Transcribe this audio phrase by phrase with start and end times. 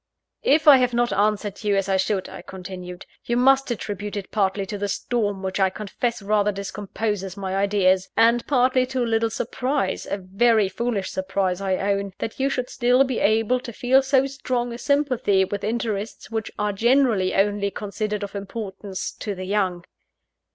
[0.41, 4.31] "If I have not answered you as I should," I continued, "you must attribute it
[4.31, 9.05] partly to the storm, which I confess rather discomposes my ideas; and partly to a
[9.05, 13.71] little surprise a very foolish surprise, I own that you should still be able to
[13.71, 19.35] feel so strong a sympathy with interests which are generally only considered of importance to
[19.35, 19.85] the young."